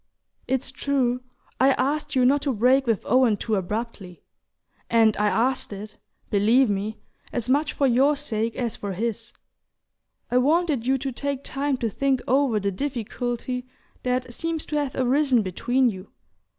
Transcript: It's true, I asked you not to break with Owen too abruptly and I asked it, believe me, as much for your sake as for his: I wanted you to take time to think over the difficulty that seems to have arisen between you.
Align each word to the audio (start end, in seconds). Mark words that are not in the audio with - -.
It's 0.47 0.71
true, 0.71 1.21
I 1.59 1.73
asked 1.73 2.15
you 2.15 2.25
not 2.25 2.41
to 2.41 2.53
break 2.53 2.87
with 2.87 3.05
Owen 3.05 3.37
too 3.37 3.53
abruptly 3.53 4.23
and 4.89 5.15
I 5.17 5.27
asked 5.27 5.71
it, 5.71 5.97
believe 6.31 6.71
me, 6.71 6.97
as 7.31 7.47
much 7.47 7.73
for 7.73 7.85
your 7.85 8.15
sake 8.15 8.55
as 8.55 8.75
for 8.75 8.93
his: 8.93 9.31
I 10.31 10.39
wanted 10.39 10.87
you 10.87 10.97
to 10.97 11.11
take 11.11 11.43
time 11.43 11.77
to 11.77 11.89
think 11.91 12.19
over 12.27 12.59
the 12.59 12.71
difficulty 12.71 13.67
that 14.01 14.33
seems 14.33 14.65
to 14.65 14.75
have 14.77 14.95
arisen 14.95 15.43
between 15.43 15.87
you. 15.91 16.09